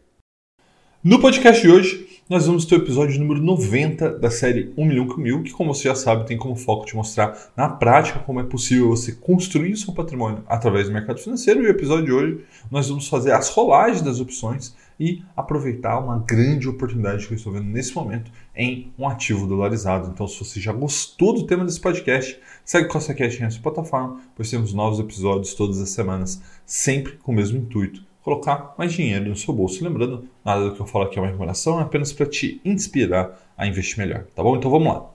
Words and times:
No 1.02 1.20
podcast 1.20 1.60
de 1.60 1.68
hoje, 1.68 2.06
nós 2.30 2.46
vamos 2.46 2.64
ter 2.64 2.76
o 2.76 2.82
episódio 2.82 3.18
número 3.18 3.42
90 3.42 4.16
da 4.18 4.30
série 4.30 4.72
1 4.76 4.84
milhão 4.84 5.08
com 5.08 5.20
mil, 5.20 5.42
que 5.42 5.50
como 5.50 5.74
você 5.74 5.88
já 5.88 5.96
sabe, 5.96 6.26
tem 6.26 6.36
como 6.36 6.54
foco 6.54 6.86
te 6.86 6.94
mostrar 6.94 7.50
na 7.56 7.68
prática 7.68 8.20
como 8.20 8.38
é 8.38 8.44
possível 8.44 8.88
você 8.88 9.10
construir 9.10 9.72
o 9.72 9.76
seu 9.76 9.92
patrimônio 9.92 10.44
através 10.46 10.86
do 10.86 10.92
mercado 10.92 11.18
financeiro. 11.18 11.64
E 11.64 11.66
o 11.66 11.70
episódio 11.70 12.04
de 12.04 12.12
hoje 12.12 12.44
nós 12.70 12.88
vamos 12.88 13.08
fazer 13.08 13.32
as 13.32 13.48
rolagens 13.48 14.02
das 14.02 14.20
opções 14.20 14.72
e 14.98 15.22
aproveitar 15.36 15.98
uma 15.98 16.18
grande 16.18 16.68
oportunidade 16.68 17.26
que 17.26 17.32
eu 17.32 17.36
estou 17.36 17.52
vendo 17.52 17.66
nesse 17.66 17.94
momento 17.94 18.30
em 18.54 18.92
um 18.98 19.06
ativo 19.08 19.46
dolarizado. 19.46 20.10
Então, 20.12 20.26
se 20.26 20.38
você 20.38 20.60
já 20.60 20.72
gostou 20.72 21.34
do 21.34 21.46
tema 21.46 21.64
desse 21.64 21.80
podcast, 21.80 22.38
segue 22.64 22.86
o 22.86 22.90
CostaCast 22.90 23.40
na 23.42 23.50
sua 23.50 23.62
plataforma, 23.62 24.20
pois 24.34 24.50
temos 24.50 24.72
novos 24.72 24.98
episódios 24.98 25.54
todas 25.54 25.80
as 25.80 25.90
semanas, 25.90 26.42
sempre 26.64 27.12
com 27.12 27.32
o 27.32 27.34
mesmo 27.34 27.58
intuito 27.58 28.04
colocar 28.26 28.74
mais 28.76 28.92
dinheiro 28.92 29.28
no 29.28 29.36
seu 29.36 29.54
bolso. 29.54 29.84
Lembrando, 29.84 30.24
nada 30.44 30.64
do 30.64 30.74
que 30.74 30.80
eu 30.80 30.86
falo 30.86 31.04
aqui 31.04 31.16
é 31.16 31.22
uma 31.22 31.28
recomendação, 31.28 31.78
é 31.78 31.82
apenas 31.82 32.12
para 32.12 32.26
te 32.26 32.60
inspirar 32.64 33.40
a 33.56 33.68
investir 33.68 33.98
melhor, 33.98 34.24
tá 34.34 34.42
bom? 34.42 34.56
Então 34.56 34.68
vamos 34.68 34.88
lá. 34.88 35.08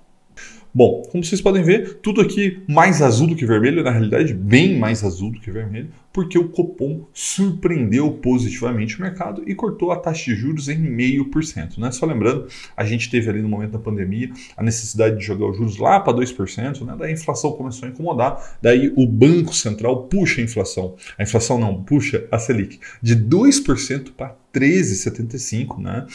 Bom, 0.74 1.04
como 1.12 1.22
vocês 1.22 1.42
podem 1.42 1.62
ver, 1.62 1.96
tudo 1.96 2.22
aqui 2.22 2.64
mais 2.70 3.02
azul 3.02 3.28
do 3.28 3.36
que 3.36 3.46
vermelho, 3.46 3.84
na 3.84 3.92
realidade, 3.92 4.34
bem 4.34 4.80
mais 4.80 5.04
azul 5.04 5.30
do 5.30 5.42
que 5.42 5.52
vermelho, 5.52 5.90
porque 6.14 6.38
o 6.38 6.50
Copom 6.50 7.06
surpreendeu 7.14 8.12
positivamente 8.12 8.98
o 8.98 9.02
mercado 9.02 9.44
e 9.48 9.56
cortou 9.56 9.92
a 9.92 9.96
taxa 9.96 10.26
de 10.26 10.36
juros 10.36 10.68
em 10.68 10.78
0,5%. 10.78 11.78
Né? 11.78 11.92
Só 11.92 12.06
lembrando, 12.06 12.48
a 12.76 12.84
gente 12.84 13.10
teve 13.10 13.30
ali 13.30 13.42
no 13.42 13.50
momento 13.50 13.72
da 13.72 13.80
pandemia 13.80 14.32
a 14.56 14.64
necessidade 14.64 15.18
de 15.18 15.24
jogar 15.24 15.48
os 15.48 15.58
juros 15.58 15.78
lá 15.78 16.00
para 16.00 16.14
2%, 16.14 16.86
né? 16.86 16.96
daí 16.98 17.10
a 17.10 17.14
inflação 17.14 17.52
começou 17.54 17.88
a 17.88 17.92
incomodar, 17.92 18.58
daí 18.62 18.94
o 18.96 19.08
Banco 19.08 19.54
Central 19.54 20.04
puxa 20.04 20.42
a 20.42 20.44
inflação, 20.44 20.96
a 21.18 21.24
inflação 21.24 21.58
não, 21.58 21.84
puxa 21.84 22.28
a 22.32 22.38
Selic, 22.38 22.80
de 23.02 23.16
2% 23.16 24.12
para 24.16 24.36
13,75, 24.54 25.80
né? 25.80 26.06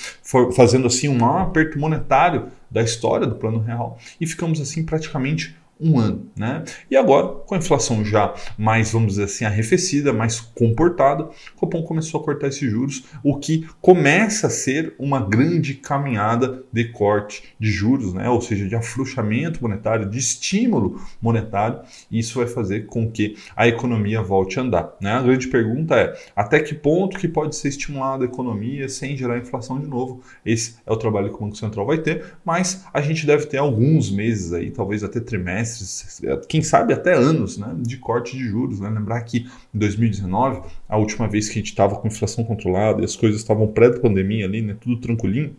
fazendo 0.55 0.87
assim 0.87 1.09
um 1.09 1.17
maior 1.19 1.43
aperto 1.43 1.79
monetário 1.79 2.49
da 2.71 2.83
história 2.83 3.27
do 3.27 3.37
Plano 3.37 3.61
Real 3.61 3.99
e 4.21 4.27
ficamos 4.27 4.61
assim 4.61 4.85
praticamente 4.85 5.57
um 5.81 5.99
ano. 5.99 6.27
Né? 6.37 6.65
E 6.91 6.97
agora, 6.97 7.29
com 7.29 7.55
a 7.55 7.59
inflação 7.59 8.05
já 8.05 8.35
mais, 8.59 8.93
vamos 8.93 9.13
dizer 9.13 9.25
assim, 9.25 9.45
arrefecida, 9.45 10.13
mais 10.13 10.41
comportada, 10.41 11.25
o 11.25 11.31
Copom 11.57 11.83
começou 11.83 12.21
a 12.21 12.25
cortar 12.25 12.49
esses 12.49 12.71
juros, 12.71 13.05
o 13.23 13.39
que 13.39 13.67
começa 13.81 14.47
a 14.47 14.51
ser 14.51 14.95
uma 14.99 15.21
grande 15.21 15.75
caminhada 15.75 16.63
de 16.73 16.85
corte 16.93 17.43
de 17.59 17.71
juros, 17.71 18.13
né? 18.15 18.29
ou 18.29 18.41
seja, 18.41 18.67
de 18.67 18.75
afrouxamento 18.75 19.63
monetário, 19.63 20.09
de 20.09 20.19
estímulo 20.19 21.01
monetário, 21.21 21.81
e 22.11 22.19
isso 22.19 22.39
vai 22.39 22.47
fazer 22.47 22.87
com 22.87 23.11
que 23.11 23.37
a 23.55 23.69
economia 23.69 24.23
volte 24.23 24.59
a 24.59 24.63
andar. 24.63 24.97
Né? 25.01 25.13
A 25.13 25.23
grande 25.23 25.49
pergunta 25.49 25.95
é, 25.95 26.17
até 26.35 26.61
que 26.61 26.75
ponto 26.75 27.19
que 27.19 27.29
pode 27.29 27.57
ser 27.57 27.69
estimulada 27.69 28.25
a 28.25 28.29
economia 28.29 28.89
sem 28.89 29.17
gerar 29.17 29.39
inflação 29.39 29.79
de 29.79 29.87
novo? 29.87 30.23
Esse 30.45 30.77
é 30.87 30.93
o 30.93 30.97
trabalho 30.97 31.29
que 31.29 31.37
o 31.37 31.41
Banco 31.41 31.57
Central 31.57 31.87
vai 31.87 31.99
ter, 31.99 32.25
mas 32.45 32.85
a 32.93 33.01
gente 33.01 33.27
deve 33.27 33.47
ter 33.47 33.59
alguns 33.59 34.11
meses 34.11 34.53
aí, 34.53 34.71
talvez 34.71 35.03
até 35.03 35.21
trimestres, 35.21 35.66
trimestres, 35.67 36.47
quem 36.49 36.63
sabe 36.63 36.93
até 36.93 37.15
anos 37.15 37.59
né, 37.59 37.75
de 37.79 37.97
corte 37.97 38.37
de 38.37 38.45
juros. 38.45 38.81
Né? 38.81 38.89
Lembrar 38.89 39.21
que 39.23 39.47
em 39.75 39.79
2019, 39.79 40.63
a 40.89 40.97
última 40.97 41.29
vez 41.29 41.47
que 41.49 41.53
a 41.53 41.57
gente 41.57 41.71
estava 41.71 41.97
com 41.97 42.09
inflação 42.09 42.45
controlada 42.45 43.03
e 43.03 43.05
as 43.05 43.17
coisas 43.17 43.41
estavam 43.41 43.67
pré-pandemia 43.67 44.47
ali, 44.47 44.63
né, 44.63 44.77
tudo 44.81 45.01
tranquilinho, 45.01 45.57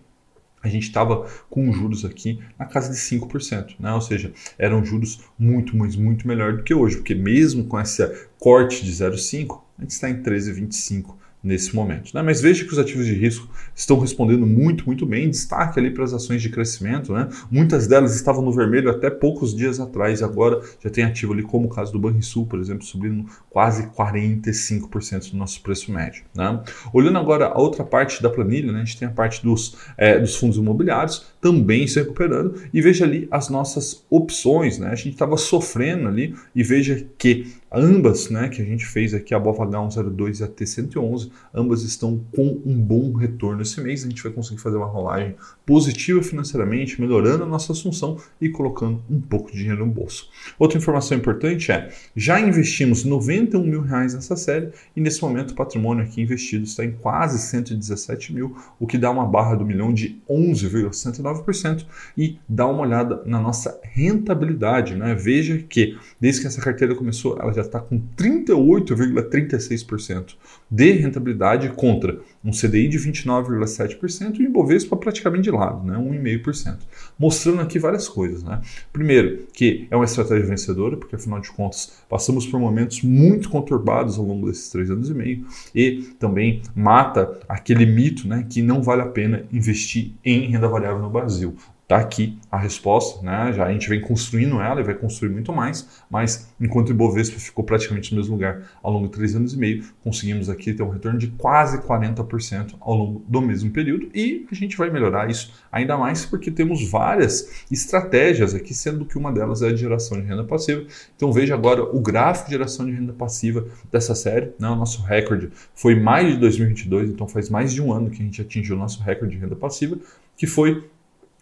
a 0.64 0.68
gente 0.68 0.84
estava 0.84 1.28
com 1.50 1.72
juros 1.72 2.04
aqui 2.04 2.40
na 2.58 2.66
casa 2.66 2.92
de 2.92 2.98
5%, 2.98 3.76
né? 3.80 3.94
ou 3.94 4.02
seja, 4.02 4.34
eram 4.58 4.84
juros 4.84 5.22
muito, 5.38 5.78
mas 5.78 5.96
muito 5.96 6.28
melhor 6.28 6.58
do 6.58 6.64
que 6.64 6.74
hoje, 6.74 6.98
porque 6.98 7.14
mesmo 7.14 7.66
com 7.66 7.80
esse 7.80 8.04
corte 8.40 8.84
de 8.84 8.92
0,5%, 8.92 9.62
a 9.78 9.82
gente 9.84 9.92
está 9.92 10.10
em 10.10 10.22
13,25% 10.22 11.14
nesse 11.44 11.76
momento. 11.76 12.14
Né? 12.14 12.22
Mas 12.22 12.42
veja 12.42 12.66
que 12.66 12.72
os 12.72 12.80
ativos 12.80 13.06
de 13.06 13.14
risco 13.14 13.48
estão 13.76 14.00
respondendo 14.00 14.46
muito, 14.46 14.86
muito 14.86 15.06
bem. 15.06 15.30
Destaque 15.30 15.80
ali 15.80 15.92
para 15.92 16.04
as 16.04 16.14
ações 16.14 16.42
de 16.42 16.50
crescimento. 16.50 17.14
Né? 17.14 17.30
Muitas 17.50 17.88
delas 17.88 18.16
estavam 18.16 18.42
no 18.42 18.52
vermelho 18.52 18.90
até 18.90 19.10
poucos 19.10 19.56
dias 19.56 19.80
atrás 19.80 20.20
e 20.20 20.24
agora 20.24 20.62
já 20.84 20.90
tem 20.90 21.04
ativo 21.04 21.34
ali, 21.34 21.44
como 21.44 21.68
o 21.68 21.70
caso 21.70 21.92
do 21.92 22.00
Banrisul, 22.00 22.46
por 22.46 22.60
exemplo, 22.60 22.84
subindo 22.84 23.26
quase 23.50 23.88
45% 23.88 25.32
do 25.32 25.38
nosso 25.38 25.62
preço 25.62 25.92
médio. 25.92 26.24
Né? 26.36 26.62
Olhando 26.92 27.18
agora 27.18 27.48
a 27.48 27.60
outra 27.60 27.84
parte 27.84 28.22
da 28.22 28.30
planilha, 28.30 28.72
né? 28.72 28.82
a 28.82 28.86
gente 28.86 28.98
tem 28.98 29.08
a 29.08 29.12
parte 29.12 29.44
dos, 29.44 29.78
é, 29.98 30.20
dos 30.20 30.36
fundos 30.36 30.58
imobiliários 30.58 31.26
também 31.40 31.88
se 31.88 32.00
recuperando 32.00 32.56
e 32.74 32.82
veja 32.82 33.06
ali 33.06 33.28
as 33.32 33.50
nossas 33.50 34.06
opções. 34.10 34.80
Né? 34.80 34.88
A 34.88 34.96
gente 34.96 35.14
estava 35.14 35.38
sofrendo 35.38 36.08
ali 36.08 36.36
e 36.56 36.64
veja 36.64 37.06
que 37.18 37.57
Ambas, 37.72 38.30
né, 38.30 38.48
que 38.48 38.62
a 38.62 38.66
gente 38.66 38.86
fez 38.86 39.14
aqui, 39.14 39.34
a 39.34 39.40
BOFA 39.40 39.66
H102 39.66 40.40
e 40.40 40.44
a 40.44 40.48
T111, 40.48 41.30
ambas 41.54 41.84
estão 41.84 42.24
com 42.34 42.62
um 42.66 42.80
bom 42.80 43.12
retorno 43.14 43.62
esse 43.62 43.82
mês. 43.82 44.06
A 44.06 44.10
gente 44.10 44.24
vai 44.24 44.32
conseguir 44.32 44.62
fazer 44.62 44.78
uma 44.78 44.86
rolagem 44.86 45.36
positiva 45.66 46.24
financeiramente, 46.24 47.00
melhorando 47.02 47.44
a 47.44 47.46
nossa 47.46 47.74
assunção 47.74 48.18
e 48.40 48.48
colocando 48.48 49.04
um 49.10 49.20
pouco 49.20 49.52
de 49.52 49.58
dinheiro 49.58 49.86
no 49.86 49.92
bolso. 49.92 50.30
Outra 50.58 50.78
informação 50.78 51.18
importante 51.18 51.70
é, 51.70 51.90
já 52.16 52.40
investimos 52.40 53.04
91 53.04 53.62
mil 53.62 53.82
reais 53.82 54.14
nessa 54.14 54.38
série 54.38 54.70
e 54.96 55.02
nesse 55.02 55.22
momento 55.22 55.52
o 55.52 55.56
patrimônio 55.56 56.06
aqui 56.06 56.22
investido 56.22 56.64
está 56.64 56.86
em 56.86 56.94
quase 56.94 57.38
117 57.38 58.34
mil, 58.34 58.56
o 58.80 58.88
que 58.88 58.98
dá 58.98 59.12
uma 59.12 59.26
barra 59.26 59.56
do 59.56 59.66
milhão 59.66 59.94
de 59.94 60.22
11,69% 60.30 61.86
e 62.18 62.40
dá 62.48 62.66
uma 62.66 62.84
olhada 62.84 63.22
na 63.26 63.42
nossa 63.42 63.78
rentabilidade. 63.84 64.96
Né? 64.96 65.14
Veja 65.14 65.58
que 65.58 65.98
desde 66.20 66.42
que 66.42 66.48
essa 66.48 66.62
carteira 66.62 66.96
começou, 66.96 67.38
ela 67.38 67.52
já 67.58 67.62
está 67.68 67.80
com 67.80 68.02
38,36% 68.18 70.36
de 70.70 70.92
rentabilidade 70.92 71.70
contra 71.70 72.20
um 72.44 72.52
CDI 72.52 72.88
de 72.88 72.98
29,7% 72.98 74.40
e 74.40 74.44
o 74.44 74.46
Ibovespa 74.46 74.98
praticamente 74.98 75.44
de 75.44 75.52
lado, 75.52 75.86
né, 75.86 75.98
1,5%. 75.98 76.80
Mostrando 77.18 77.62
aqui 77.62 77.80
várias 77.80 78.10
coisas. 78.10 78.44
Né? 78.44 78.62
Primeiro, 78.92 79.48
que 79.54 79.88
é 79.90 79.96
uma 79.96 80.06
estratégia 80.06 80.46
vencedora, 80.46 80.98
porque 80.98 81.16
afinal 81.16 81.40
de 81.40 81.52
contas 81.52 81.94
passamos 82.10 82.46
por 82.46 82.60
momentos 82.60 83.02
muito 83.02 83.50
conturbados 83.50 84.18
ao 84.18 84.26
longo 84.26 84.48
desses 84.48 84.70
três 84.70 84.90
anos 84.90 85.10
e 85.10 85.14
meio 85.14 85.46
e 85.74 86.02
também 86.20 86.62
mata 86.76 87.40
aquele 87.48 87.86
mito 87.86 88.28
né, 88.28 88.46
que 88.50 88.62
não 88.62 88.82
vale 88.82 89.02
a 89.02 89.08
pena 89.08 89.46
investir 89.52 90.14
em 90.24 90.52
renda 90.52 90.68
variável 90.68 91.02
no 91.02 91.10
Brasil. 91.10 91.56
Está 91.88 92.00
aqui 92.00 92.38
a 92.52 92.58
resposta, 92.58 93.24
né? 93.24 93.54
Já 93.54 93.66
a 93.66 93.72
gente 93.72 93.88
vem 93.88 94.02
construindo 94.02 94.60
ela 94.60 94.82
e 94.82 94.84
vai 94.84 94.94
construir 94.94 95.30
muito 95.30 95.54
mais, 95.54 95.88
mas 96.10 96.54
enquanto 96.60 96.90
o 96.90 96.92
Ibovespa 96.92 97.40
ficou 97.40 97.64
praticamente 97.64 98.12
no 98.12 98.18
mesmo 98.20 98.34
lugar 98.34 98.62
ao 98.84 98.92
longo 98.92 99.06
de 99.06 99.14
três 99.14 99.34
anos 99.38 99.54
e 99.54 99.58
meio, 99.58 99.86
conseguimos 100.04 100.50
aqui 100.50 100.74
ter 100.74 100.84
um 100.84 100.90
retorno 100.90 101.18
de 101.18 101.28
quase 101.28 101.78
40% 101.78 102.76
ao 102.82 102.94
longo 102.94 103.24
do 103.26 103.42
mesmo 103.42 103.72
período 103.72 104.10
e 104.14 104.46
a 104.52 104.54
gente 104.54 104.76
vai 104.76 104.90
melhorar 104.90 105.30
isso 105.30 105.54
ainda 105.72 105.98
mais 105.98 106.26
porque 106.26 106.52
temos 106.52 106.92
várias 106.92 107.64
estratégias 107.72 108.54
aqui, 108.54 108.74
sendo 108.74 109.06
que 109.06 109.18
uma 109.18 109.32
delas 109.32 109.62
é 109.62 109.68
a 109.68 109.74
geração 109.76 110.20
de 110.20 110.28
renda 110.28 110.44
passiva. 110.44 110.86
Então 111.16 111.32
veja 111.32 111.54
agora 111.54 111.84
o 111.84 112.02
gráfico 112.02 112.48
de 112.48 112.52
geração 112.52 112.86
de 112.86 112.92
renda 112.92 113.14
passiva 113.14 113.66
dessa 113.90 114.14
série, 114.14 114.52
né? 114.60 114.68
O 114.68 114.76
nosso 114.76 115.04
recorde 115.04 115.52
foi 115.74 115.98
mais 115.98 116.34
de 116.34 116.38
2022, 116.38 117.12
então 117.12 117.30
faz 117.30 117.50
mais 117.50 117.74
de 117.74 117.82
um 117.82 117.94
ano 117.94 118.10
que 118.10 118.22
a 118.22 118.26
gente 118.26 118.42
atingiu 118.42 118.76
o 118.76 118.80
nosso 118.80 119.02
recorde 119.02 119.34
de 119.34 119.42
renda 119.42 119.56
passiva, 119.56 119.98
que 120.36 120.46
foi 120.46 120.84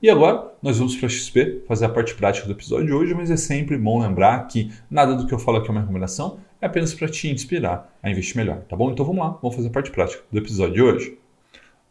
E 0.01 0.09
agora 0.09 0.51
nós 0.61 0.77
vamos 0.77 0.95
para 0.95 1.07
a 1.07 1.09
XP 1.09 1.63
fazer 1.67 1.85
a 1.85 1.89
parte 1.89 2.15
prática 2.15 2.45
do 2.45 2.53
episódio 2.53 2.87
de 2.87 2.93
hoje, 2.93 3.13
mas 3.13 3.31
é 3.31 3.37
sempre 3.37 3.77
bom 3.77 4.01
lembrar 4.01 4.47
que 4.47 4.71
nada 4.89 5.15
do 5.15 5.25
que 5.25 5.33
eu 5.33 5.39
falo 5.39 5.57
aqui 5.57 5.67
é 5.67 5.71
uma 5.71 5.81
recomendação, 5.81 6.39
é 6.65 6.67
apenas 6.67 6.93
para 6.93 7.07
te 7.07 7.29
inspirar 7.29 7.95
a 8.01 8.09
investir 8.09 8.35
melhor, 8.35 8.61
tá 8.63 8.75
bom? 8.75 8.91
Então 8.91 9.05
vamos 9.05 9.23
lá, 9.23 9.37
vamos 9.41 9.55
fazer 9.55 9.67
a 9.67 9.71
parte 9.71 9.91
prática 9.91 10.23
do 10.31 10.37
episódio 10.37 10.73
de 10.73 10.81
hoje. 10.81 11.17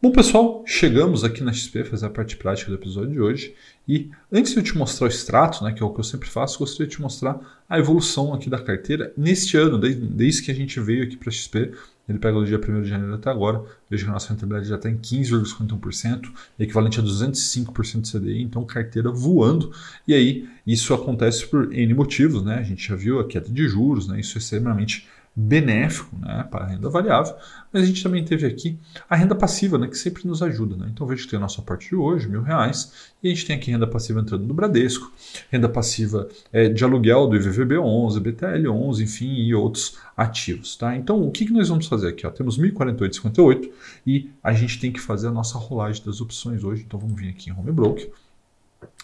Bom, 0.03 0.11
pessoal, 0.11 0.65
chegamos 0.67 1.25
aqui 1.25 1.43
na 1.43 1.53
XP 1.53 1.85
fazer 1.85 2.06
a 2.06 2.11
parte 2.11 2.37
prática 2.37 2.71
do 2.71 2.76
episódio 2.76 3.12
de 3.12 3.21
hoje. 3.21 3.55
E 3.88 4.11
antes 4.31 4.53
de 4.53 4.59
eu 4.59 4.65
te 4.65 4.76
mostrar 4.76 5.06
o 5.06 5.09
extrato, 5.09 5.62
né, 5.65 5.73
que 5.73 5.82
é 5.82 5.87
o 5.87 5.91
que 5.91 6.00
eu 6.00 6.05
sempre 6.05 6.29
faço, 6.29 6.59
gostaria 6.59 6.88
de 6.88 6.97
te 6.97 7.00
mostrar 7.00 7.62
a 7.69 7.79
evolução 7.79 8.35
aqui 8.35 8.50
da 8.50 8.59
carteira 8.59 9.12
neste 9.17 9.56
ano, 9.56 9.79
desde, 9.79 10.05
desde 10.06 10.43
que 10.43 10.50
a 10.50 10.55
gente 10.55 10.79
veio 10.81 11.05
aqui 11.05 11.17
para 11.17 11.31
a 11.31 11.32
XP. 11.32 11.73
Ele 12.09 12.19
pega 12.19 12.39
do 12.39 12.45
dia 12.45 12.59
1 12.59 12.83
de 12.83 12.89
janeiro 12.89 13.15
até 13.15 13.31
agora. 13.31 13.62
Veja 13.89 14.05
que 14.05 14.11
a 14.11 14.12
nossa 14.12 14.31
rentabilidade 14.31 14.69
já 14.69 14.77
está 14.77 14.91
em 14.91 14.99
15,51%, 14.99 16.31
equivalente 16.59 17.01
a 17.01 17.03
205% 17.03 18.01
de 18.03 18.12
CDI, 18.12 18.43
então 18.43 18.65
carteira 18.65 19.11
voando. 19.11 19.73
E 20.06 20.12
aí, 20.12 20.49
isso 20.67 20.93
acontece 20.93 21.47
por 21.47 21.73
N 21.73 21.95
motivos, 21.95 22.45
né? 22.45 22.56
A 22.56 22.62
gente 22.62 22.87
já 22.87 22.95
viu 22.95 23.21
a 23.21 23.27
queda 23.27 23.49
de 23.49 23.69
juros, 23.69 24.06
né? 24.06 24.21
Isso 24.21 24.37
é 24.37 24.41
extremamente 24.41 25.09
benéfico 25.36 26.16
né, 26.16 26.46
para 26.48 26.64
a 26.64 26.69
renda 26.69 26.88
variável, 26.88 27.34
mas 27.72 27.82
a 27.82 27.86
gente 27.86 28.00
também 28.02 28.25
teve 28.25 28.46
aqui 28.46 28.78
a 29.10 29.16
renda 29.16 29.34
passiva, 29.34 29.76
né, 29.76 29.88
que 29.88 29.98
sempre 29.98 30.26
nos 30.28 30.40
ajuda. 30.42 30.76
Né? 30.76 30.88
Então 30.92 31.06
veja 31.06 31.25
que 31.25 31.31
tem 31.31 31.36
a 31.36 31.40
nossa 31.40 31.60
parte 31.60 31.88
de 31.88 31.96
hoje, 31.96 32.28
mil 32.28 32.42
reais, 32.42 33.10
e 33.20 33.26
a 33.26 33.31
gente 33.31 33.44
tem 33.44 33.56
aqui 33.56 33.70
renda 33.70 33.86
passiva 33.86 34.20
entrando 34.20 34.46
no 34.46 34.54
Bradesco, 34.54 35.12
renda 35.50 35.69
passiva 35.69 36.28
é, 36.52 36.69
de 36.69 36.84
aluguel 36.84 37.26
do 37.26 37.36
IVVB11, 37.36 38.20
BTL11, 38.20 39.00
enfim, 39.00 39.34
e 39.34 39.52
outros 39.54 39.98
ativos. 40.16 40.76
Tá? 40.76 40.96
Então 40.96 41.20
o 41.26 41.32
que, 41.32 41.46
que 41.46 41.52
nós 41.52 41.69
vamos 41.69 41.88
fazer 41.88 42.08
aqui? 42.08 42.25
Ó? 42.26 42.31
Temos 42.31 42.56
1.048,58 42.56 43.70
e 44.06 44.31
a 44.42 44.52
gente 44.52 44.78
tem 44.78 44.92
que 44.92 45.00
fazer 45.00 45.26
a 45.28 45.32
nossa 45.32 45.58
rolagem 45.58 46.04
das 46.04 46.20
opções 46.20 46.62
hoje. 46.62 46.84
Então 46.86 46.98
vamos 47.00 47.20
vir 47.20 47.31
aqui 47.31 47.50
em 47.50 47.52
Home 47.52 47.72
Broker, 47.72 48.08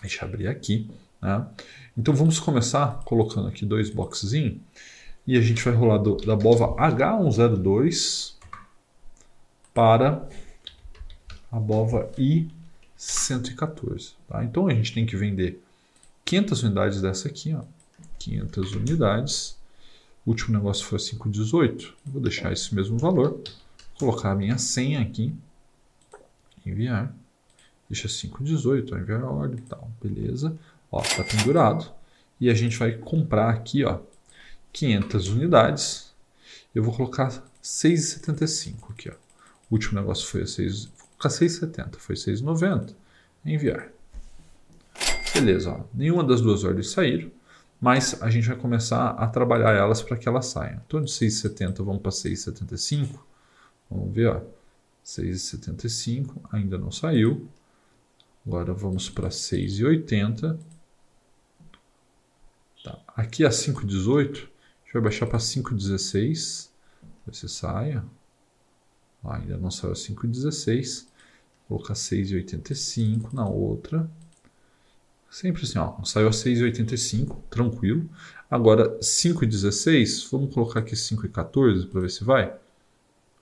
deixa 0.00 0.24
eu 0.24 0.28
abrir 0.28 0.46
aqui. 0.46 0.88
Né? 1.20 1.44
Então 1.98 2.14
vamos 2.14 2.38
começar 2.38 3.00
colocando 3.04 3.48
aqui 3.48 3.66
dois 3.66 3.90
boxezinhos 3.90 4.58
e 5.26 5.36
a 5.36 5.40
gente 5.40 5.62
vai 5.64 5.74
rolar 5.74 5.98
do, 5.98 6.16
da 6.16 6.34
bova 6.34 6.74
H102 6.76 8.34
para 9.72 10.28
a 11.50 11.58
bova 11.58 12.10
I114. 12.18 14.12
Tá? 14.28 14.44
Então 14.44 14.68
a 14.68 14.74
gente 14.74 14.92
tem 14.92 15.06
que 15.06 15.16
vender 15.16 15.62
500 16.24 16.62
unidades 16.62 17.00
dessa 17.00 17.28
aqui, 17.28 17.54
ó. 17.54 17.62
500 18.18 18.74
unidades. 18.74 19.58
O 20.24 20.30
último 20.30 20.56
negócio 20.56 20.84
foi 20.84 20.98
518. 20.98 21.94
Vou 22.06 22.20
deixar 22.20 22.52
esse 22.52 22.74
mesmo 22.74 22.98
valor. 22.98 23.40
Colocar 23.98 24.32
a 24.32 24.34
minha 24.34 24.58
senha 24.58 25.00
aqui. 25.00 25.34
Enviar. 26.64 27.14
Deixa 27.88 28.06
518, 28.06 28.96
enviar 28.96 29.22
a 29.22 29.30
ordem 29.30 29.58
e 29.58 29.62
tal. 29.62 29.90
Beleza. 30.02 30.56
Ó, 30.92 31.00
tá 31.00 31.24
pendurado. 31.24 31.90
E 32.40 32.48
a 32.48 32.54
gente 32.54 32.78
vai 32.78 32.92
comprar 32.92 33.50
aqui, 33.50 33.84
ó, 33.84 33.98
500 34.72 35.28
unidades. 35.28 36.14
Eu 36.74 36.82
vou 36.82 36.94
colocar 36.94 37.30
6,75 37.62 38.90
aqui, 38.90 39.10
ó. 39.10 39.14
O 39.70 39.74
último 39.74 40.00
negócio 40.00 40.26
foi 40.26 40.42
a 40.42 40.46
6, 40.46 40.86
vou 40.86 41.08
colocar 41.18 41.28
6,70, 41.28 41.96
foi 41.96 42.14
6,90. 42.16 42.94
Enviar. 43.44 43.88
Beleza, 45.32 45.70
ó. 45.70 45.84
nenhuma 45.94 46.24
das 46.24 46.40
duas 46.40 46.64
ordens 46.64 46.90
saíram, 46.90 47.30
mas 47.80 48.20
a 48.20 48.28
gente 48.28 48.48
vai 48.48 48.56
começar 48.56 49.10
a 49.10 49.26
trabalhar 49.26 49.72
elas 49.74 50.02
para 50.02 50.16
que 50.16 50.28
elas 50.28 50.46
saiam. 50.46 50.80
Então 50.86 51.00
de 51.00 51.10
6,70 51.10 51.84
vamos 51.84 52.02
para 52.02 52.10
6,75. 52.10 53.18
Vamos 53.90 54.14
ver, 54.14 54.28
ó. 54.28 54.42
6,75 55.04 56.36
ainda 56.52 56.76
não 56.76 56.90
saiu. 56.90 57.48
Agora 58.46 58.72
vamos 58.72 59.08
para 59.08 59.28
6,80. 59.28 60.58
Tá. 62.84 62.98
Aqui 63.16 63.44
a 63.44 63.50
5,18, 63.50 64.48
gente 64.90 64.94
vai 64.94 65.02
baixar 65.02 65.26
para 65.26 65.38
5,16. 65.38 66.68
Ver 67.24 67.34
se 67.34 67.48
saia. 67.48 68.04
Ah, 69.22 69.36
ainda 69.36 69.56
não 69.56 69.70
saiu 69.70 69.92
a 69.92 69.96
5,16. 69.96 71.06
Vou 71.68 71.78
colocar 71.78 71.94
6,85 71.94 73.32
na 73.32 73.46
outra. 73.46 74.10
Sempre 75.30 75.62
assim, 75.62 75.78
ó, 75.78 76.02
saiu 76.02 76.26
a 76.26 76.32
6,85, 76.32 77.36
tranquilo. 77.48 78.10
Agora 78.50 78.98
5,16, 78.98 80.28
vamos 80.28 80.52
colocar 80.52 80.80
aqui 80.80 80.96
5,14 80.96 81.88
para 81.88 82.00
ver 82.00 82.10
se 82.10 82.24
vai. 82.24 82.52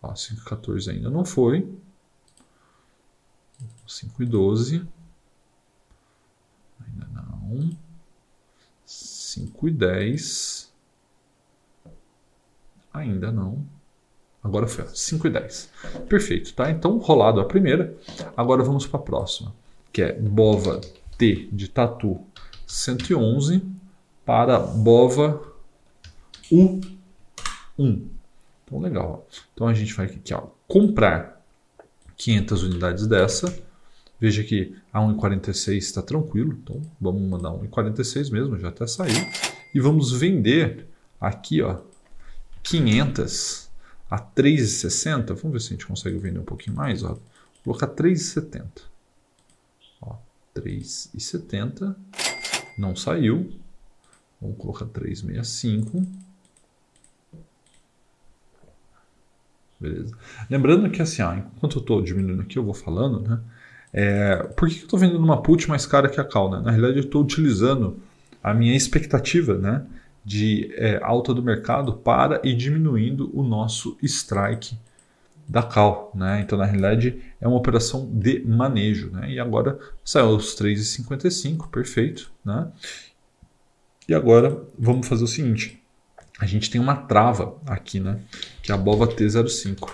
Ó, 0.02 0.12
5,14 0.12 0.90
ainda 0.90 1.08
não 1.08 1.24
foi. 1.24 1.66
5,12. 3.86 4.86
Ainda 6.86 7.06
não. 7.06 7.70
5 8.84 9.68
e 9.68 9.70
10. 9.70 10.57
Ainda 12.98 13.32
não. 13.32 13.64
Agora 14.42 14.66
foi 14.66 14.86
5 14.86 15.26
e 15.26 15.30
10. 15.30 15.70
Perfeito, 16.08 16.54
tá? 16.54 16.70
Então, 16.70 16.98
rolado 16.98 17.40
a 17.40 17.44
primeira. 17.44 17.96
Agora 18.36 18.62
vamos 18.62 18.86
para 18.86 19.00
a 19.00 19.02
próxima, 19.02 19.54
que 19.92 20.02
é 20.02 20.12
Bova 20.12 20.80
T 21.16 21.48
de 21.52 21.68
Tatu 21.68 22.20
111 22.66 23.62
para 24.24 24.58
Bova 24.58 25.42
U1. 26.52 26.82
Então, 27.78 28.80
legal. 28.80 29.26
Então, 29.52 29.66
a 29.66 29.74
gente 29.74 29.94
vai 29.94 30.06
aqui, 30.06 30.34
ó, 30.34 30.42
comprar 30.66 31.42
500 32.16 32.62
unidades 32.62 33.06
dessa 33.06 33.66
Veja 34.20 34.42
que 34.42 34.74
a 34.92 35.00
1,46 35.00 35.76
está 35.76 36.02
tranquilo, 36.02 36.58
então 36.60 36.82
vamos 37.00 37.22
mandar 37.22 37.50
1,46 37.50 38.32
mesmo, 38.32 38.58
já 38.58 38.68
até 38.68 38.86
saiu. 38.86 39.14
E 39.72 39.80
vamos 39.80 40.12
vender 40.12 40.88
aqui, 41.20 41.62
ó, 41.62 41.76
500 42.62 43.70
a 44.10 44.18
3,60. 44.18 45.26
Vamos 45.34 45.52
ver 45.52 45.60
se 45.60 45.66
a 45.68 45.70
gente 45.70 45.86
consegue 45.86 46.18
vender 46.18 46.38
um 46.38 46.44
pouquinho 46.44 46.76
mais, 46.76 47.02
ó. 47.02 47.18
Vou 47.64 47.74
colocar 47.74 47.88
3,70. 47.88 48.64
Ó, 50.00 50.16
3,70. 50.54 51.94
Não 52.78 52.94
saiu. 52.94 53.52
Vamos 54.40 54.56
colocar 54.56 54.86
3,65. 54.86 56.06
Beleza. 59.80 60.16
Lembrando 60.50 60.90
que 60.90 61.00
assim, 61.00 61.22
ó, 61.22 61.34
enquanto 61.34 61.78
eu 61.78 61.80
estou 61.80 62.02
diminuindo 62.02 62.42
aqui, 62.42 62.58
eu 62.58 62.64
vou 62.64 62.74
falando, 62.74 63.20
né? 63.20 63.40
É, 63.92 64.36
por 64.36 64.68
que 64.68 64.80
eu 64.80 64.82
estou 64.82 64.98
vendendo 64.98 65.22
uma 65.22 65.40
put 65.40 65.68
mais 65.68 65.86
cara 65.86 66.08
que 66.08 66.20
a 66.20 66.24
call? 66.24 66.50
Né? 66.50 66.60
Na 66.60 66.70
realidade, 66.70 66.98
eu 66.98 67.04
estou 67.04 67.22
utilizando 67.22 67.98
a 68.42 68.52
minha 68.52 68.76
expectativa 68.76 69.56
né, 69.56 69.84
de 70.28 70.70
é, 70.74 71.00
alta 71.02 71.32
do 71.32 71.42
mercado 71.42 71.94
para 71.94 72.38
ir 72.44 72.54
diminuindo 72.54 73.30
o 73.32 73.42
nosso 73.42 73.96
strike 74.02 74.76
da 75.48 75.62
call. 75.62 76.12
Né? 76.14 76.42
Então, 76.42 76.58
na 76.58 76.66
realidade, 76.66 77.18
é 77.40 77.48
uma 77.48 77.56
operação 77.56 78.06
de 78.12 78.40
manejo. 78.44 79.10
Né? 79.10 79.32
E 79.32 79.40
agora 79.40 79.78
saiu 80.04 80.36
os 80.36 80.54
3,55, 80.54 81.70
perfeito. 81.70 82.30
Né? 82.44 82.68
E 84.06 84.14
agora 84.14 84.62
vamos 84.78 85.08
fazer 85.08 85.24
o 85.24 85.26
seguinte: 85.26 85.82
a 86.38 86.44
gente 86.44 86.68
tem 86.68 86.78
uma 86.78 86.94
trava 86.94 87.56
aqui, 87.66 87.98
né? 87.98 88.20
que 88.62 88.70
é 88.70 88.74
a 88.74 88.78
BOVA 88.78 89.08
T05. 89.08 89.88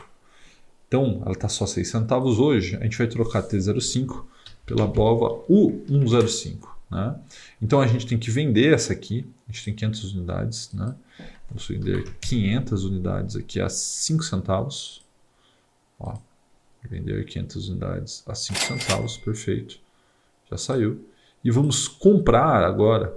Então, 0.89 1.23
ela 1.25 1.35
está 1.35 1.49
só 1.49 1.65
6 1.65 1.89
centavos 1.89 2.41
hoje, 2.41 2.77
a 2.81 2.83
gente 2.83 2.99
vai 2.99 3.07
trocar 3.07 3.45
T05 3.45 4.25
pela 4.67 4.85
BOVA 4.85 5.45
U105. 5.49 6.74
Né? 6.95 7.19
Então, 7.61 7.81
a 7.81 7.89
gente 7.89 8.07
tem 8.07 8.17
que 8.17 8.31
vender 8.31 8.73
essa 8.73 8.93
aqui, 8.93 9.29
a 9.49 9.53
gente 9.53 9.65
tem 9.65 9.75
500 9.75 10.15
unidades, 10.15 10.73
né? 10.73 10.95
Vamos 11.49 11.67
vender 11.67 12.05
500 12.21 12.85
unidades 12.85 13.35
aqui 13.35 13.61
a 13.61 13.69
5 13.69 14.23
centavos. 14.23 15.05
Ó, 15.99 16.17
vender 16.89 17.25
500 17.25 17.69
unidades 17.69 18.23
a 18.29 18.35
5 18.37 18.61
centavos, 18.61 19.17
perfeito. 19.17 19.81
Já 20.49 20.57
saiu. 20.57 21.05
E 21.43 21.51
vamos 21.51 21.89
comprar 21.89 22.63
agora 22.63 23.13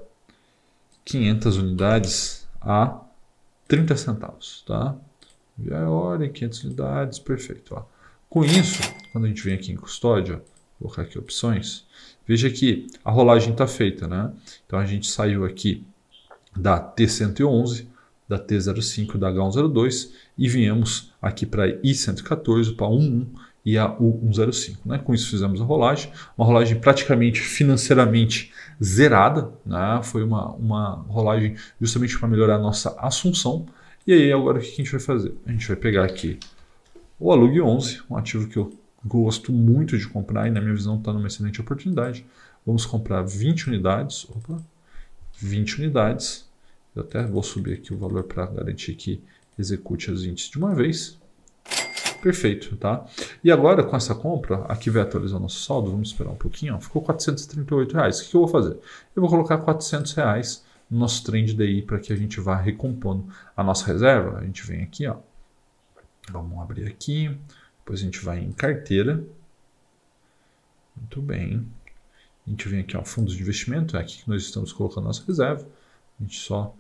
500 1.05 1.57
unidades 1.57 2.47
a 2.59 2.99
30 3.67 3.95
centavos, 3.95 4.63
tá? 4.65 4.97
Enviar 5.57 5.83
a 5.83 5.91
ordem, 5.91 6.31
500 6.31 6.63
unidades, 6.63 7.19
perfeito. 7.19 7.75
Ó. 7.75 7.83
Com 8.27 8.43
isso, 8.43 8.81
quando 9.11 9.25
a 9.25 9.27
gente 9.27 9.43
vem 9.43 9.53
aqui 9.53 9.71
em 9.71 9.75
custódia, 9.75 10.41
vou 10.79 10.89
colocar 10.89 11.03
aqui 11.03 11.17
opções, 11.17 11.85
veja 12.27 12.49
que 12.49 12.87
a 13.03 13.11
rolagem 13.11 13.51
está 13.51 13.67
feita, 13.67 14.07
né? 14.07 14.31
Então 14.65 14.79
a 14.79 14.85
gente 14.85 15.07
saiu 15.07 15.45
aqui 15.45 15.85
da 16.55 16.79
T111, 16.79 17.85
da 18.27 18.37
T05, 18.37 19.17
da 19.17 19.31
H102 19.31 20.11
e 20.37 20.49
viemos 20.49 21.13
aqui 21.21 21.45
para 21.45 21.67
I114, 21.81 22.75
para 22.75 22.87
11 22.87 23.27
e 23.63 23.77
a 23.77 23.89
U105. 23.89 24.77
Né? 24.85 24.97
Com 24.97 25.13
isso 25.13 25.29
fizemos 25.29 25.61
a 25.61 25.63
rolagem, 25.63 26.11
uma 26.37 26.45
rolagem 26.45 26.79
praticamente 26.79 27.39
financeiramente 27.39 28.51
zerada, 28.83 29.51
né? 29.65 30.01
foi 30.03 30.23
uma, 30.23 30.51
uma 30.51 31.05
rolagem 31.07 31.55
justamente 31.79 32.17
para 32.19 32.27
melhorar 32.27 32.55
a 32.55 32.59
nossa 32.59 32.95
assunção 32.99 33.65
e 34.07 34.13
aí, 34.13 34.31
agora 34.31 34.57
o 34.57 34.61
que 34.61 34.67
a 34.67 34.75
gente 34.75 34.91
vai 34.91 35.01
fazer? 35.01 35.33
A 35.45 35.51
gente 35.51 35.67
vai 35.67 35.75
pegar 35.75 36.05
aqui 36.05 36.39
o 37.19 37.29
Alug 37.29 37.59
11, 37.59 38.03
um 38.09 38.15
ativo 38.15 38.47
que 38.47 38.55
eu 38.55 38.71
gosto 39.05 39.51
muito 39.51 39.97
de 39.97 40.07
comprar 40.07 40.47
e 40.47 40.51
na 40.51 40.61
minha 40.61 40.73
visão 40.73 40.97
está 40.97 41.13
numa 41.13 41.27
excelente 41.27 41.61
oportunidade. 41.61 42.25
Vamos 42.65 42.85
comprar 42.85 43.21
20 43.21 43.69
unidades. 43.69 44.27
Opa, 44.29 44.61
20 45.39 45.79
unidades. 45.79 46.47
Eu 46.95 47.03
até 47.03 47.25
vou 47.25 47.43
subir 47.43 47.75
aqui 47.75 47.93
o 47.93 47.97
valor 47.97 48.23
para 48.23 48.45
garantir 48.47 48.95
que 48.95 49.21
execute 49.57 50.11
as 50.11 50.23
20 50.23 50.51
de 50.51 50.57
uma 50.57 50.73
vez. 50.73 51.17
Perfeito, 52.21 52.75
tá? 52.77 53.05
E 53.43 53.51
agora 53.51 53.83
com 53.83 53.95
essa 53.95 54.15
compra, 54.15 54.63
aqui 54.65 54.89
vai 54.89 55.03
atualizar 55.03 55.37
o 55.37 55.41
nosso 55.41 55.63
saldo, 55.63 55.91
vamos 55.91 56.09
esperar 56.09 56.31
um 56.31 56.35
pouquinho, 56.35 56.75
ó, 56.75 56.79
ficou 56.79 57.01
438 57.01 57.93
reais. 57.93 58.19
O 58.19 58.29
que 58.29 58.35
eu 58.35 58.41
vou 58.41 58.49
fazer? 58.49 58.77
Eu 59.15 59.21
vou 59.21 59.29
colocar 59.29 59.59
400 59.59 60.13
reais 60.13 60.65
no 60.89 60.99
nosso 60.99 61.23
trend 61.23 61.53
DI 61.53 61.83
para 61.83 61.99
que 61.99 62.11
a 62.11 62.15
gente 62.15 62.39
vá 62.39 62.55
recompondo 62.55 63.27
a 63.55 63.63
nossa 63.63 63.85
reserva. 63.85 64.39
A 64.39 64.43
gente 64.43 64.65
vem 64.65 64.81
aqui, 64.81 65.05
ó. 65.07 65.17
Vamos 66.31 66.59
abrir 66.59 66.87
aqui. 66.87 67.37
Depois 67.87 68.01
a 68.01 68.03
gente 68.03 68.19
vai 68.19 68.39
em 68.39 68.51
carteira. 68.51 69.25
Muito 70.93 71.21
bem. 71.21 71.65
A 72.45 72.49
gente 72.49 72.67
vem 72.67 72.81
aqui, 72.81 72.97
ó, 72.97 73.03
fundos 73.05 73.33
de 73.33 73.41
investimento. 73.41 73.95
É 73.95 74.01
aqui 74.01 74.23
que 74.23 74.29
nós 74.29 74.43
estamos 74.43 74.73
colocando 74.73 75.05
nossa 75.05 75.23
reserva. 75.25 75.65
A 76.19 76.23
gente 76.23 76.37
só 76.37 76.75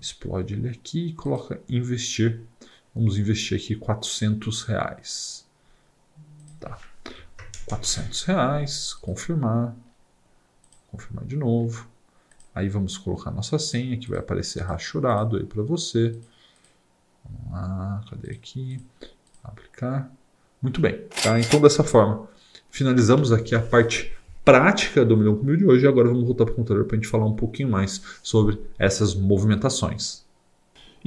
explode 0.00 0.54
ele 0.54 0.70
aqui 0.70 1.08
e 1.08 1.12
coloca 1.12 1.60
investir. 1.68 2.40
Vamos 2.94 3.18
investir 3.18 3.58
aqui 3.58 3.76
400 3.76 4.62
reais. 4.62 5.46
Tá. 6.58 6.80
400 7.66 8.22
reais, 8.22 8.94
confirmar, 8.94 9.76
confirmar 10.90 11.26
de 11.26 11.36
novo. 11.36 11.86
Aí 12.54 12.70
vamos 12.70 12.96
colocar 12.96 13.30
nossa 13.30 13.58
senha 13.58 13.98
que 13.98 14.08
vai 14.08 14.20
aparecer 14.20 14.62
rachurado 14.62 15.36
aí 15.36 15.44
para 15.44 15.62
você. 15.62 16.18
Vamos 17.22 17.52
lá, 17.52 18.02
cadê 18.08 18.30
aqui? 18.30 18.82
Aplicar. 19.44 20.10
Muito 20.66 20.80
bem, 20.80 20.98
tá? 21.22 21.38
Então 21.38 21.60
dessa 21.60 21.84
forma, 21.84 22.28
finalizamos 22.72 23.30
aqui 23.30 23.54
a 23.54 23.60
parte 23.60 24.12
prática 24.44 25.04
do 25.04 25.16
milhão 25.16 25.36
com 25.36 25.44
mil 25.44 25.56
de 25.56 25.64
hoje. 25.64 25.84
E 25.84 25.88
agora 25.88 26.08
vamos 26.08 26.24
voltar 26.24 26.44
para 26.44 26.54
o 26.54 26.56
computador 26.56 26.84
para 26.86 26.96
a 26.96 26.98
gente 26.98 27.08
falar 27.08 27.24
um 27.24 27.36
pouquinho 27.36 27.70
mais 27.70 28.02
sobre 28.20 28.60
essas 28.76 29.14
movimentações. 29.14 30.25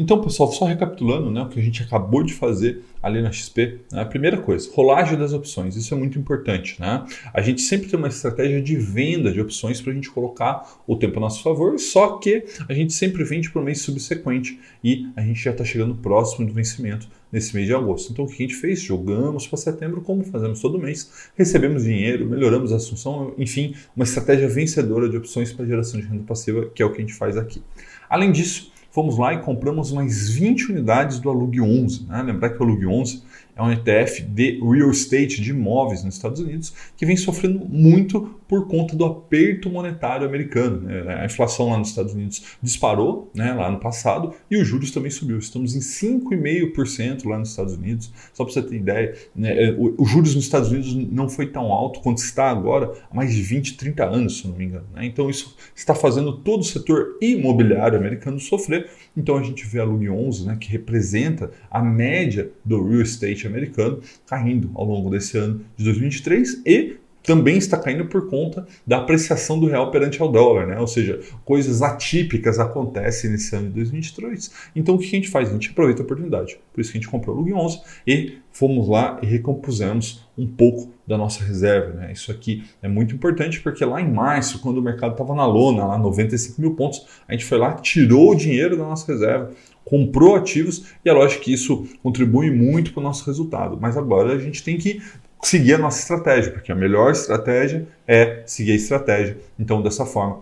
Então, 0.01 0.21
pessoal, 0.21 0.49
só 0.49 0.63
recapitulando 0.63 1.29
né, 1.29 1.41
o 1.41 1.49
que 1.49 1.59
a 1.59 1.61
gente 1.61 1.83
acabou 1.83 2.23
de 2.23 2.33
fazer 2.33 2.85
ali 3.03 3.21
na 3.21 3.33
XP. 3.33 3.79
Né, 3.91 4.01
a 4.01 4.05
primeira 4.05 4.37
coisa, 4.37 4.69
rolagem 4.73 5.19
das 5.19 5.33
opções. 5.33 5.75
Isso 5.75 5.93
é 5.93 5.97
muito 5.97 6.17
importante. 6.17 6.79
Né? 6.79 7.05
A 7.33 7.41
gente 7.41 7.61
sempre 7.61 7.89
tem 7.89 7.99
uma 7.99 8.07
estratégia 8.07 8.61
de 8.61 8.77
venda 8.77 9.29
de 9.29 9.41
opções 9.41 9.81
para 9.81 9.91
a 9.91 9.95
gente 9.95 10.09
colocar 10.09 10.79
o 10.87 10.95
tempo 10.95 11.17
a 11.17 11.19
nosso 11.19 11.43
favor, 11.43 11.77
só 11.77 12.17
que 12.17 12.45
a 12.69 12.73
gente 12.73 12.93
sempre 12.93 13.25
vende 13.25 13.49
para 13.49 13.61
o 13.61 13.65
mês 13.65 13.81
subsequente 13.81 14.57
e 14.81 15.09
a 15.17 15.21
gente 15.21 15.43
já 15.43 15.51
está 15.51 15.65
chegando 15.65 15.93
próximo 15.95 16.47
do 16.47 16.53
vencimento 16.53 17.09
nesse 17.29 17.53
mês 17.53 17.67
de 17.67 17.73
agosto. 17.73 18.13
Então, 18.13 18.23
o 18.23 18.27
que 18.29 18.35
a 18.35 18.47
gente 18.47 18.55
fez? 18.55 18.81
Jogamos 18.81 19.47
para 19.47 19.57
setembro, 19.57 19.99
como 19.99 20.23
fazemos 20.23 20.61
todo 20.61 20.79
mês, 20.79 21.29
recebemos 21.35 21.83
dinheiro, 21.83 22.25
melhoramos 22.25 22.71
a 22.71 22.77
assunção, 22.77 23.33
enfim, 23.37 23.75
uma 23.93 24.05
estratégia 24.05 24.47
vencedora 24.47 25.09
de 25.09 25.17
opções 25.17 25.51
para 25.51 25.65
geração 25.65 25.99
de 25.99 26.07
renda 26.07 26.23
passiva, 26.23 26.69
que 26.73 26.81
é 26.81 26.85
o 26.85 26.93
que 26.93 26.99
a 26.99 27.01
gente 27.01 27.13
faz 27.13 27.35
aqui. 27.35 27.61
Além 28.09 28.31
disso, 28.31 28.71
fomos 28.99 29.17
lá 29.17 29.33
e 29.33 29.39
compramos 29.39 29.93
mais 29.93 30.29
20 30.29 30.73
unidades 30.73 31.19
do 31.19 31.29
Alug 31.29 31.61
11. 31.61 32.05
Né? 32.05 32.21
Lembrar 32.21 32.49
que 32.49 32.61
o 32.61 32.65
Alug 32.65 32.85
11 32.85 33.23
é 33.59 33.61
um 33.61 33.71
ETF 33.73 34.21
de 34.21 34.57
real 34.61 34.89
estate, 34.89 35.41
de 35.41 35.51
imóveis 35.51 36.01
nos 36.03 36.15
Estados 36.15 36.39
Unidos, 36.39 36.73
que 36.95 37.05
vem 37.05 37.17
sofrendo 37.17 37.59
muito 37.67 38.39
por 38.47 38.67
conta 38.67 38.95
do 38.95 39.05
aperto 39.05 39.69
monetário 39.69 40.25
americano. 40.25 40.81
Né? 40.81 41.19
A 41.21 41.25
inflação 41.25 41.69
lá 41.69 41.77
nos 41.77 41.89
Estados 41.89 42.13
Unidos 42.13 42.41
disparou 42.63 43.29
né, 43.35 43.53
lá 43.53 43.69
no 43.69 43.79
passado 43.79 44.33
e 44.49 44.57
os 44.57 44.67
juros 44.67 44.91
também 44.91 45.11
subiu. 45.11 45.37
Estamos 45.37 45.75
em 45.75 45.79
5,5% 45.79 47.27
lá 47.27 47.37
nos 47.37 47.49
Estados 47.49 47.73
Unidos. 47.73 48.11
Só 48.33 48.45
para 48.45 48.53
você 48.53 48.63
ter 48.63 48.77
ideia, 48.77 49.13
né, 49.35 49.75
os 49.97 50.09
juros 50.09 50.33
nos 50.33 50.45
Estados 50.45 50.71
Unidos 50.71 50.95
não 51.11 51.29
foi 51.29 51.47
tão 51.47 51.71
alto 51.71 51.99
quanto 51.99 52.19
está 52.19 52.49
agora 52.49 52.93
há 53.11 53.15
mais 53.15 53.33
de 53.33 53.41
20, 53.41 53.75
30 53.75 54.05
anos, 54.05 54.39
se 54.39 54.47
não 54.47 54.55
me 54.55 54.65
engano. 54.65 54.85
Né? 54.95 55.05
Então 55.05 55.29
isso 55.29 55.55
está 55.75 55.93
fazendo 55.93 56.37
todo 56.37 56.61
o 56.61 56.65
setor 56.65 57.17
imobiliário 57.21 57.99
americano 57.99 58.39
sofrer. 58.39 58.89
Então 59.19 59.37
a 59.37 59.43
gente 59.43 59.65
vê 59.65 59.79
a 59.79 59.83
Lune 59.83 60.09
11, 60.09 60.47
né, 60.47 60.57
que 60.59 60.69
representa 60.69 61.51
a 61.69 61.83
média 61.83 62.49
do 62.63 62.87
real 62.87 63.01
estate 63.01 63.45
americano, 63.45 63.99
caindo 64.25 64.71
ao 64.73 64.85
longo 64.85 65.09
desse 65.09 65.37
ano 65.37 65.61
de 65.75 65.83
2023 65.83 66.61
e 66.65 66.95
também 67.21 67.57
está 67.57 67.77
caindo 67.77 68.05
por 68.05 68.29
conta 68.29 68.65
da 68.87 68.97
apreciação 68.97 69.59
do 69.59 69.67
real 69.67 69.91
perante 69.91 70.21
ao 70.21 70.31
dólar, 70.31 70.65
né? 70.65 70.79
Ou 70.79 70.87
seja, 70.87 71.19
coisas 71.43 71.81
atípicas 71.81 72.59
acontecem 72.59 73.29
nesse 73.29 73.53
ano 73.53 73.67
de 73.67 73.73
2023. 73.73 74.51
Então 74.73 74.95
o 74.95 74.97
que 74.97 75.05
a 75.05 75.09
gente 75.09 75.27
faz? 75.27 75.49
A 75.49 75.51
gente 75.51 75.69
aproveita 75.69 76.01
a 76.01 76.05
oportunidade. 76.05 76.57
Por 76.73 76.79
isso 76.79 76.91
que 76.91 76.97
a 76.97 77.01
gente 77.01 77.11
comprou 77.11 77.35
o 77.35 77.39
Lug 77.39 77.53
11 77.53 77.81
e 78.07 78.37
fomos 78.51 78.87
lá 78.87 79.19
e 79.21 79.25
recompusemos 79.25 80.25
um 80.37 80.47
pouco 80.47 80.91
da 81.09 81.17
nossa 81.17 81.43
reserva. 81.43 81.91
Né? 81.93 82.11
Isso 82.13 82.31
aqui 82.31 82.63
é 82.83 82.87
muito 82.87 83.15
importante 83.15 83.59
porque 83.59 83.83
lá 83.83 83.99
em 83.99 84.07
março, 84.07 84.59
quando 84.59 84.77
o 84.77 84.81
mercado 84.81 85.13
estava 85.13 85.33
na 85.33 85.45
lona, 85.45 85.83
lá 85.83 85.97
95 85.97 86.61
mil 86.61 86.75
pontos, 86.75 87.07
a 87.27 87.31
gente 87.31 87.45
foi 87.45 87.57
lá, 87.57 87.73
tirou 87.73 88.31
o 88.31 88.35
dinheiro 88.35 88.77
da 88.77 88.83
nossa 88.83 89.11
reserva, 89.11 89.51
comprou 89.83 90.35
ativos 90.35 90.93
e 91.03 91.09
é 91.09 91.11
lógico 91.11 91.43
que 91.43 91.51
isso 91.51 91.87
contribui 92.03 92.51
muito 92.51 92.93
para 92.93 92.99
o 93.01 93.03
nosso 93.03 93.25
resultado. 93.25 93.75
Mas 93.81 93.97
agora 93.97 94.33
a 94.33 94.37
gente 94.37 94.63
tem 94.63 94.77
que 94.77 95.01
seguir 95.41 95.73
a 95.73 95.77
nossa 95.79 95.99
estratégia, 95.99 96.51
porque 96.51 96.71
a 96.71 96.75
melhor 96.75 97.11
estratégia 97.11 97.87
é 98.07 98.43
seguir 98.45 98.73
a 98.73 98.75
estratégia. 98.75 99.37
Então, 99.57 99.81
dessa 99.81 100.05
forma, 100.05 100.41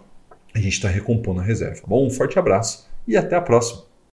a 0.53 0.59
gente 0.59 0.73
está 0.73 0.89
recompondo 0.89 1.39
a 1.39 1.43
reserva. 1.43 1.81
Bom, 1.87 2.05
um 2.05 2.09
forte 2.09 2.37
abraço 2.37 2.89
e 3.07 3.15
até 3.15 3.37
a 3.37 3.41
próxima. 3.41 3.86